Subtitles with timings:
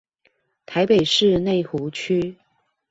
[0.65, 2.35] 台北市內湖區